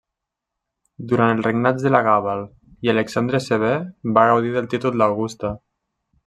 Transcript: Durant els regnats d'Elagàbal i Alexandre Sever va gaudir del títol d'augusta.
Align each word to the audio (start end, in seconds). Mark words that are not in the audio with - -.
Durant 1.11 1.33
els 1.35 1.45
regnats 1.47 1.85
d'Elagàbal 1.87 2.41
i 2.87 2.91
Alexandre 2.95 3.43
Sever 3.49 3.71
va 4.17 4.25
gaudir 4.31 4.55
del 4.57 4.71
títol 4.73 4.99
d'augusta. 5.03 5.55